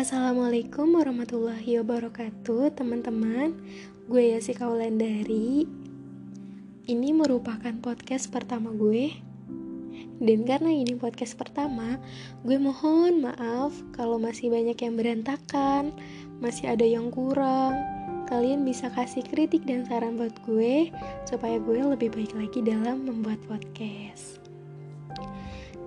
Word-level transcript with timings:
Assalamualaikum 0.00 0.96
warahmatullahi 0.96 1.76
wabarakatuh 1.76 2.72
teman-teman. 2.72 3.52
Gue 4.08 4.32
Yasi 4.32 4.56
Kaulandari 4.56 5.68
Ini 6.88 7.08
merupakan 7.12 7.76
podcast 7.84 8.32
pertama 8.32 8.72
gue. 8.72 9.12
Dan 10.16 10.48
karena 10.48 10.72
ini 10.72 10.96
podcast 10.96 11.36
pertama 11.36 12.00
Gue 12.48 12.56
mohon 12.56 13.20
maaf 13.20 13.76
kalau 13.92 14.16
masih 14.16 14.48
banyak 14.48 14.80
yang 14.80 14.96
berantakan 14.96 15.92
Masih 16.40 16.72
ada 16.72 16.88
yang 16.88 17.12
kurang. 17.12 17.76
Kalian 18.24 18.64
bisa 18.64 18.88
kasih 18.96 19.20
kritik 19.20 19.68
dan 19.68 19.84
saran 19.84 20.16
buat 20.16 20.32
gue 20.48 20.88
Supaya 21.28 21.60
gue 21.60 21.76
lebih 21.76 22.08
baik 22.16 22.32
lagi 22.40 22.64
dalam 22.64 23.04
membuat 23.04 23.36
podcast. 23.44 24.40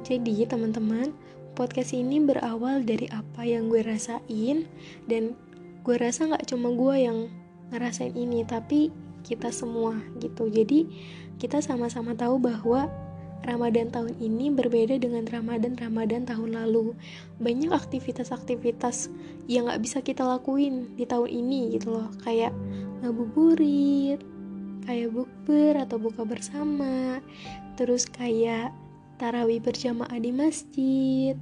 Jadi 0.05 0.45
teman-teman 0.45 1.09
podcast 1.53 1.93
ini 1.93 2.19
berawal 2.19 2.81
dari 2.81 3.07
apa 3.13 3.45
yang 3.45 3.69
gue 3.69 3.85
rasain 3.85 4.65
dan 5.05 5.37
gue 5.85 5.95
rasa 5.97 6.27
nggak 6.29 6.49
cuma 6.49 6.73
gue 6.73 6.95
yang 6.97 7.17
ngerasain 7.69 8.13
ini 8.13 8.45
tapi 8.45 8.89
kita 9.23 9.49
semua 9.49 9.97
gitu 10.19 10.51
jadi 10.51 10.85
kita 11.39 11.63
sama-sama 11.63 12.13
tahu 12.13 12.37
bahwa 12.37 12.91
Ramadan 13.43 13.91
tahun 13.91 14.15
ini 14.23 14.55
berbeda 14.55 14.95
dengan 15.03 15.27
Ramadan-Ramadan 15.27 16.23
tahun 16.23 16.55
lalu. 16.55 16.95
Banyak 17.43 17.75
aktivitas-aktivitas 17.75 19.11
yang 19.51 19.67
nggak 19.67 19.83
bisa 19.83 19.99
kita 19.99 20.23
lakuin 20.23 20.95
di 20.95 21.03
tahun 21.03 21.27
ini 21.27 21.75
gitu 21.75 21.91
loh. 21.99 22.07
Kayak 22.23 22.55
ngabuburit, 23.03 24.23
kayak 24.87 25.11
bukber 25.11 25.75
atau 25.75 25.99
buka 25.99 26.23
bersama, 26.23 27.19
terus 27.75 28.07
kayak 28.07 28.71
tarawih 29.17 29.61
berjamaah 29.61 30.19
di 30.19 30.31
masjid. 30.33 31.35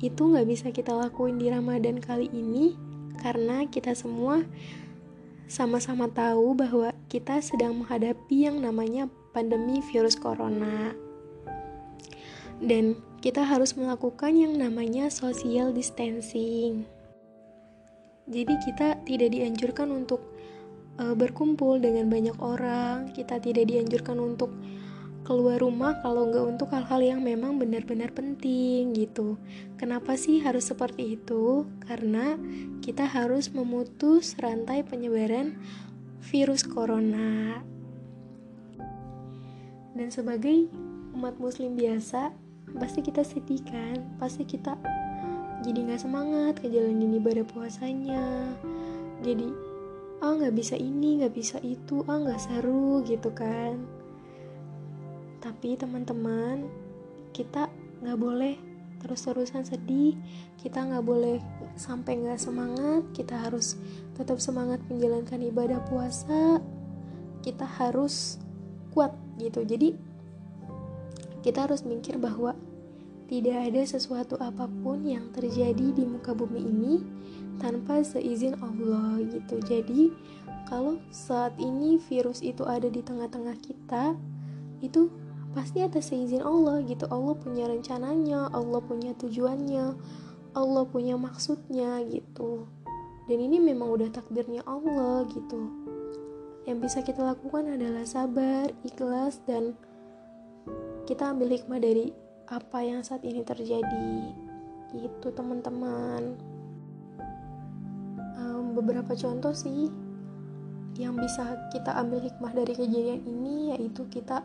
Itu 0.00 0.32
nggak 0.32 0.48
bisa 0.48 0.66
kita 0.72 0.96
lakuin 0.96 1.36
di 1.36 1.52
Ramadan 1.52 2.00
kali 2.00 2.32
ini 2.32 2.76
karena 3.20 3.68
kita 3.68 3.92
semua 3.92 4.44
sama-sama 5.50 6.06
tahu 6.06 6.54
bahwa 6.54 6.94
kita 7.10 7.42
sedang 7.42 7.82
menghadapi 7.82 8.46
yang 8.48 8.62
namanya 8.62 9.10
pandemi 9.34 9.82
virus 9.90 10.14
corona. 10.16 10.94
Dan 12.60 12.96
kita 13.20 13.44
harus 13.44 13.76
melakukan 13.76 14.36
yang 14.36 14.56
namanya 14.56 15.12
social 15.12 15.72
distancing. 15.74 16.88
Jadi 18.30 18.54
kita 18.62 19.00
tidak 19.02 19.34
dianjurkan 19.34 19.90
untuk 19.90 20.22
uh, 21.02 21.16
berkumpul 21.18 21.82
dengan 21.82 22.06
banyak 22.06 22.36
orang, 22.38 23.10
kita 23.10 23.42
tidak 23.42 23.66
dianjurkan 23.66 24.22
untuk 24.22 24.54
keluar 25.30 25.62
rumah 25.62 25.94
kalau 26.02 26.26
nggak 26.26 26.58
untuk 26.58 26.74
hal-hal 26.74 26.98
yang 26.98 27.20
memang 27.22 27.54
benar-benar 27.54 28.10
penting 28.10 28.90
gitu. 28.98 29.38
Kenapa 29.78 30.18
sih 30.18 30.42
harus 30.42 30.66
seperti 30.66 31.14
itu? 31.14 31.70
Karena 31.86 32.34
kita 32.82 33.06
harus 33.06 33.54
memutus 33.54 34.34
rantai 34.42 34.82
penyebaran 34.82 35.54
virus 36.18 36.66
corona. 36.66 37.62
Dan 39.94 40.10
sebagai 40.10 40.66
umat 41.14 41.38
muslim 41.38 41.78
biasa, 41.78 42.34
pasti 42.82 42.98
kita 42.98 43.22
sedih 43.22 43.62
kan? 43.70 44.02
Pasti 44.18 44.42
kita 44.42 44.74
jadi 45.62 45.78
nggak 45.78 46.10
semangat 46.10 46.58
ngejalanin 46.58 47.22
ibadah 47.22 47.46
puasanya. 47.46 48.50
Jadi 49.22 49.46
ah 50.26 50.34
nggak 50.34 50.58
bisa 50.58 50.74
ini, 50.74 51.22
nggak 51.22 51.38
bisa 51.38 51.62
itu, 51.62 52.02
ah 52.10 52.18
nggak 52.18 52.42
seru 52.42 53.06
gitu 53.06 53.30
kan 53.30 53.99
tapi 55.40 55.76
teman-teman 55.76 56.68
kita 57.32 57.72
nggak 58.04 58.18
boleh 58.20 58.54
terus-terusan 59.00 59.64
sedih. 59.64 60.14
Kita 60.60 60.84
nggak 60.84 61.04
boleh 61.04 61.40
sampai 61.74 62.20
nggak 62.20 62.40
semangat. 62.40 63.02
Kita 63.16 63.48
harus 63.48 63.80
tetap 64.14 64.38
semangat 64.38 64.84
menjalankan 64.92 65.40
ibadah 65.40 65.80
puasa. 65.88 66.60
Kita 67.40 67.64
harus 67.64 68.36
kuat 68.92 69.16
gitu. 69.40 69.64
Jadi 69.64 69.96
kita 71.40 71.64
harus 71.64 71.88
mikir 71.88 72.20
bahwa 72.20 72.52
tidak 73.32 73.72
ada 73.72 73.82
sesuatu 73.86 74.36
apa 74.36 74.68
pun 74.68 75.06
yang 75.06 75.32
terjadi 75.32 75.96
di 75.96 76.04
muka 76.04 76.36
bumi 76.36 76.60
ini 76.60 76.94
tanpa 77.56 78.04
seizin 78.04 78.58
Allah 78.60 79.24
gitu. 79.24 79.56
Jadi 79.64 80.12
kalau 80.68 81.00
saat 81.08 81.56
ini 81.56 81.96
virus 81.96 82.44
itu 82.44 82.66
ada 82.68 82.90
di 82.92 83.00
tengah-tengah 83.00 83.56
kita 83.64 84.18
itu 84.84 85.08
pasti 85.50 85.82
atas 85.82 86.10
seizin 86.10 86.42
Allah 86.42 86.82
gitu. 86.86 87.06
Allah 87.10 87.34
punya 87.34 87.66
rencananya 87.66 88.50
Allah 88.54 88.80
punya 88.82 89.14
tujuannya 89.18 89.98
Allah 90.54 90.82
punya 90.86 91.14
maksudnya 91.14 92.02
gitu. 92.10 92.66
Dan 93.30 93.38
ini 93.38 93.62
memang 93.62 93.94
udah 93.94 94.10
takdirnya 94.10 94.66
Allah 94.66 95.22
gitu. 95.30 95.70
Yang 96.66 96.78
bisa 96.90 96.98
kita 97.06 97.22
lakukan 97.22 97.70
adalah 97.78 98.02
sabar 98.02 98.70
ikhlas 98.82 99.38
dan 99.46 99.78
kita 101.06 101.30
ambil 101.30 101.54
hikmah 101.54 101.78
dari 101.78 102.10
apa 102.50 102.82
yang 102.82 103.06
saat 103.06 103.22
ini 103.22 103.46
terjadi 103.46 104.14
gitu 104.90 105.30
teman-teman. 105.30 106.34
Um, 108.34 108.74
beberapa 108.74 109.14
contoh 109.14 109.54
sih 109.54 109.86
yang 110.98 111.14
bisa 111.14 111.70
kita 111.70 111.94
ambil 111.94 112.26
hikmah 112.26 112.50
dari 112.50 112.74
kejadian 112.74 113.22
ini 113.22 113.78
yaitu 113.78 114.02
kita 114.10 114.42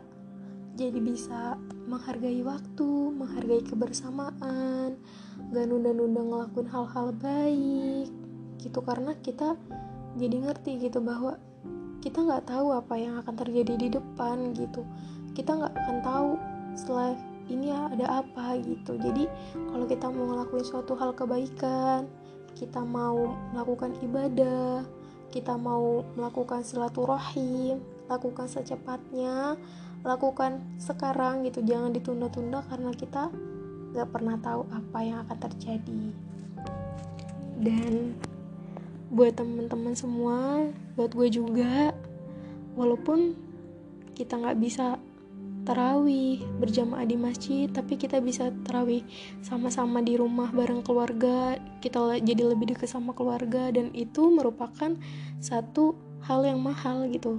jadi 0.76 1.00
bisa 1.00 1.56
menghargai 1.88 2.44
waktu, 2.44 2.90
menghargai 3.16 3.64
kebersamaan, 3.64 5.00
gak 5.50 5.66
nunda-nunda 5.66 6.20
ngelakuin 6.20 6.68
hal-hal 6.68 7.16
baik 7.16 8.12
gitu. 8.60 8.78
Karena 8.84 9.16
kita 9.24 9.56
jadi 10.20 10.36
ngerti 10.44 10.76
gitu 10.84 11.00
bahwa 11.00 11.40
kita 12.04 12.22
nggak 12.22 12.46
tahu 12.46 12.70
apa 12.70 12.94
yang 12.94 13.18
akan 13.18 13.34
terjadi 13.34 13.74
di 13.74 13.88
depan 13.90 14.52
gitu. 14.52 14.84
Kita 15.32 15.56
nggak 15.56 15.74
akan 15.74 15.96
tahu 16.04 16.30
setelah 16.76 17.16
ini 17.48 17.72
ada 17.72 18.20
apa 18.22 18.60
gitu. 18.60 19.00
Jadi 19.00 19.24
kalau 19.72 19.88
kita 19.88 20.06
mau 20.12 20.28
ngelakuin 20.28 20.64
suatu 20.64 20.92
hal 20.94 21.16
kebaikan 21.16 22.06
kita 22.56 22.80
mau 22.80 23.36
melakukan 23.52 23.92
ibadah 24.00 24.80
kita 25.28 25.52
mau 25.60 26.00
melakukan 26.16 26.64
silaturahim 26.64 27.84
lakukan 28.08 28.48
secepatnya 28.48 29.60
lakukan 30.06 30.62
sekarang 30.78 31.42
gitu. 31.42 31.66
Jangan 31.66 31.90
ditunda-tunda 31.90 32.62
karena 32.70 32.94
kita 32.94 33.28
gak 33.92 34.08
pernah 34.14 34.38
tahu 34.38 34.62
apa 34.70 34.98
yang 35.02 35.18
akan 35.26 35.38
terjadi. 35.50 36.02
Dan 37.58 38.14
buat 39.06 39.38
teman-teman 39.38 39.94
semua 39.94 40.66
buat 40.98 41.14
gue 41.14 41.28
juga 41.30 41.94
walaupun 42.74 43.38
kita 44.18 44.34
nggak 44.34 44.58
bisa 44.58 44.98
tarawih 45.62 46.42
berjamaah 46.58 47.06
di 47.06 47.14
masjid 47.14 47.66
tapi 47.70 47.94
kita 47.94 48.18
bisa 48.18 48.50
tarawih 48.66 49.06
sama-sama 49.46 50.02
di 50.02 50.18
rumah 50.18 50.50
bareng 50.50 50.82
keluarga 50.82 51.54
kita 51.78 52.18
jadi 52.18 52.50
lebih 52.50 52.74
dekat 52.74 52.90
sama 52.90 53.14
keluarga 53.14 53.70
dan 53.70 53.94
itu 53.94 54.26
merupakan 54.30 54.94
satu 55.38 55.94
hal 56.26 56.42
yang 56.42 56.58
mahal 56.58 57.06
gitu 57.06 57.38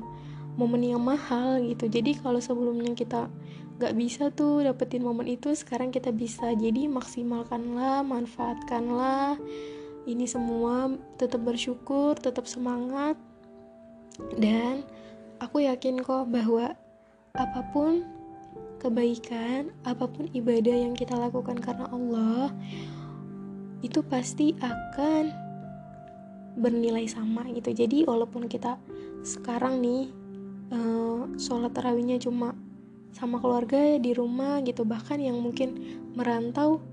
momen 0.58 0.82
yang 0.84 1.00
mahal 1.00 1.62
gitu. 1.62 1.86
Jadi 1.88 2.18
kalau 2.18 2.42
sebelumnya 2.42 2.92
kita 2.98 3.30
gak 3.78 3.94
bisa 3.94 4.34
tuh 4.34 4.66
dapetin 4.66 5.06
momen 5.06 5.30
itu 5.30 5.54
sekarang 5.54 5.94
kita 5.94 6.10
bisa. 6.10 6.52
Jadi 6.58 6.90
maksimalkanlah 6.90 8.02
manfaatkanlah 8.02 9.38
ini 10.10 10.26
semua. 10.26 10.92
Tetap 11.22 11.46
bersyukur 11.46 12.18
tetap 12.18 12.50
semangat. 12.50 13.16
Dan 14.34 14.82
aku 15.38 15.62
yakin 15.64 16.02
kok 16.02 16.26
bahwa 16.34 16.74
apa 17.38 17.62
pun 17.70 18.02
kebaikan 18.82 19.74
apa 19.86 20.06
pun 20.10 20.30
ibadah 20.34 20.74
yang 20.74 20.94
kita 20.94 21.18
lakukan 21.18 21.58
karena 21.58 21.90
Allah 21.90 22.54
itu 23.82 24.02
pasti 24.06 24.58
akan 24.58 25.30
bernilai 26.58 27.06
sama 27.06 27.46
gitu. 27.54 27.70
Jadi 27.70 28.10
walaupun 28.10 28.50
kita 28.50 28.82
sekarang 29.22 29.82
nih 29.86 30.10
uh, 30.72 31.28
sholat 31.38 31.72
tarawihnya 31.74 32.20
cuma 32.20 32.56
sama 33.16 33.42
keluarga 33.42 33.78
ya 33.78 33.98
di 33.98 34.14
rumah 34.14 34.62
gitu. 34.62 34.84
Bahkan 34.84 35.18
yang 35.22 35.40
mungkin 35.42 36.02
merantau 36.14 36.84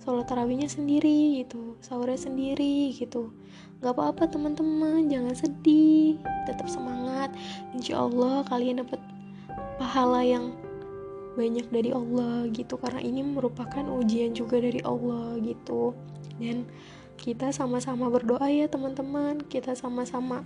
sholat 0.00 0.26
tarawihnya 0.26 0.66
sendiri 0.66 1.44
gitu 1.44 1.76
sahurnya 1.84 2.20
sendiri 2.20 2.92
gitu. 2.96 3.32
Nggak 3.80 3.96
apa-apa 3.96 4.28
teman-teman 4.28 5.08
jangan 5.08 5.34
sedih 5.34 6.20
tetap 6.44 6.68
semangat. 6.68 7.32
Insya 7.72 8.04
Allah 8.04 8.44
kalian 8.48 8.84
dapat 8.84 9.00
pahala 9.80 10.20
yang 10.20 10.52
banyak 11.34 11.66
dari 11.72 11.90
Allah 11.94 12.48
gitu. 12.52 12.76
Karena 12.76 13.00
ini 13.00 13.24
merupakan 13.24 13.84
ujian 13.96 14.36
juga 14.36 14.60
dari 14.60 14.84
Allah 14.84 15.40
gitu. 15.40 15.96
Dan 16.36 16.68
kita 17.16 17.52
sama-sama 17.52 18.12
berdoa 18.12 18.48
ya 18.48 18.68
teman-teman. 18.68 19.40
Kita 19.48 19.72
sama-sama 19.72 20.44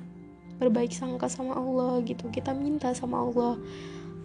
berbaik 0.59 0.95
sangka 0.95 1.27
sama 1.31 1.59
Allah 1.59 2.01
gitu. 2.07 2.31
Kita 2.31 2.55
minta 2.55 2.95
sama 2.95 3.23
Allah. 3.23 3.59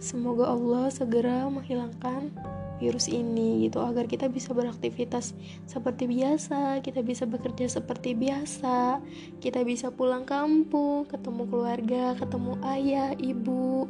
Semoga 0.00 0.48
Allah 0.48 0.88
segera 0.88 1.44
menghilangkan 1.52 2.32
virus 2.80 3.12
ini 3.12 3.68
gitu 3.68 3.84
agar 3.84 4.08
kita 4.08 4.32
bisa 4.32 4.56
beraktivitas 4.56 5.36
seperti 5.68 6.08
biasa 6.08 6.80
kita 6.80 7.04
bisa 7.04 7.28
bekerja 7.28 7.68
seperti 7.68 8.16
biasa 8.16 9.04
kita 9.44 9.60
bisa 9.68 9.92
pulang 9.92 10.24
kampung 10.24 11.04
ketemu 11.04 11.44
keluarga 11.44 12.16
ketemu 12.16 12.52
ayah 12.64 13.12
ibu. 13.20 13.84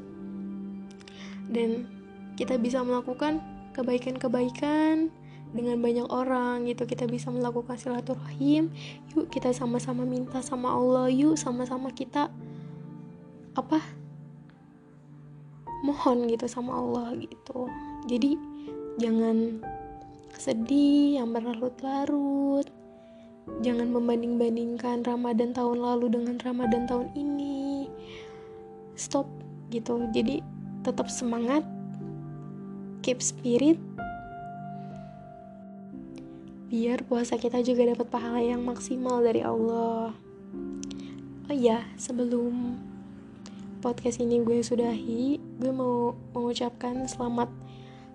Dan 1.50 1.86
kita 2.34 2.58
bisa 2.58 2.82
melakukan 2.82 3.42
kebaikan-kebaikan 3.74 5.10
dengan 5.50 5.82
banyak 5.82 6.08
orang 6.10 6.66
gitu. 6.70 6.86
Kita 6.86 7.06
bisa 7.10 7.30
melakukan 7.30 7.74
silaturahim. 7.78 8.70
Yuk 9.14 9.30
kita 9.30 9.50
sama-sama 9.50 10.06
minta 10.06 10.38
sama 10.42 10.74
Allah. 10.74 11.10
Yuk 11.10 11.34
sama-sama 11.34 11.90
kita 11.90 12.30
apa 13.58 13.82
mohon 15.82 16.28
gitu 16.30 16.46
sama 16.46 16.78
Allah 16.78 17.16
gitu. 17.18 17.66
Jadi 18.06 18.38
jangan 19.00 19.60
sedih 20.36 21.20
yang 21.20 21.34
berlarut-larut. 21.34 22.68
Jangan 23.66 23.90
membanding-bandingkan 23.90 25.02
Ramadan 25.02 25.50
tahun 25.50 25.82
lalu 25.82 26.06
dengan 26.14 26.38
Ramadan 26.38 26.86
tahun 26.86 27.10
ini. 27.18 27.90
Stop 28.94 29.26
gitu. 29.74 30.06
Jadi 30.14 30.38
tetap 30.86 31.10
semangat. 31.10 31.66
Keep 33.00 33.24
spirit 33.24 33.80
biar 36.70 37.02
puasa 37.02 37.34
kita 37.34 37.66
juga 37.66 37.82
dapat 37.90 38.06
pahala 38.06 38.38
yang 38.38 38.62
maksimal 38.62 39.18
dari 39.18 39.42
Allah. 39.42 40.14
Oh 41.50 41.54
iya, 41.54 41.82
sebelum 41.98 42.78
podcast 43.82 44.22
ini 44.22 44.38
gue 44.46 44.62
sudahi, 44.62 45.42
gue 45.58 45.72
mau 45.74 46.14
mengucapkan 46.30 47.10
selamat 47.10 47.50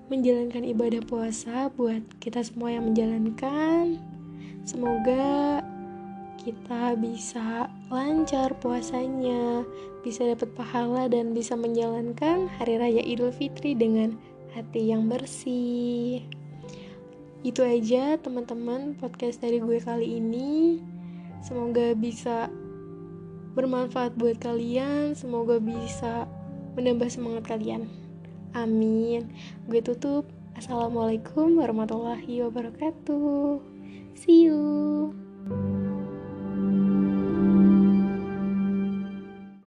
menjalankan 0.07 0.63
ibadah 0.63 1.04
puasa 1.04 1.68
buat 1.75 2.00
kita 2.24 2.48
semua 2.48 2.72
yang 2.72 2.88
menjalankan. 2.88 4.00
Semoga 4.63 5.60
kita 6.40 6.96
bisa 6.96 7.68
lancar 7.92 8.56
puasanya, 8.63 9.68
bisa 10.00 10.24
dapat 10.31 10.48
pahala 10.56 11.12
dan 11.12 11.36
bisa 11.36 11.60
menjalankan 11.60 12.48
hari 12.56 12.80
raya 12.80 13.04
Idul 13.04 13.36
Fitri 13.36 13.75
dengan 13.75 14.16
hati 14.56 14.96
yang 14.96 15.12
bersih. 15.12 16.24
Itu 17.45 17.62
aja 17.62 18.18
teman-teman 18.18 18.97
podcast 18.97 19.38
dari 19.38 19.62
gue 19.62 19.77
kali 19.77 20.18
ini. 20.18 20.81
Semoga 21.45 21.94
bisa 21.94 22.50
bermanfaat 23.53 24.18
buat 24.18 24.42
kalian, 24.42 25.13
semoga 25.13 25.62
bisa 25.62 26.25
menambah 26.74 27.06
semangat 27.06 27.45
kalian. 27.45 27.86
Amin. 28.57 29.30
Gue 29.69 29.86
tutup. 29.86 30.25
Assalamualaikum 30.57 31.62
warahmatullahi 31.62 32.42
wabarakatuh. 32.50 33.62
See 34.18 34.50
you. 34.50 35.25